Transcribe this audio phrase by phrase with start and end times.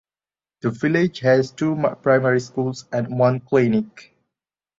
[0.61, 4.17] The village has two primary schools and one clinic.